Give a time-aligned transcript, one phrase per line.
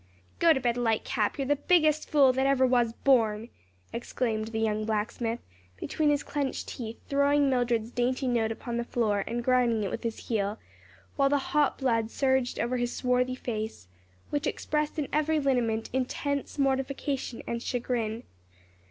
[0.39, 3.49] "GOTOBED LIGHTCAP, you're the biggest fool that ever was born!"
[3.93, 5.41] exclaimed the young blacksmith,
[5.77, 10.01] between his clenched teeth, throwing Mildred's dainty note upon the floor and grinding it with
[10.01, 10.57] his heel,
[11.17, 13.87] while the hot blood surged over his swarthy face,
[14.31, 18.23] which expressed in every lineament intense mortification and chagrin.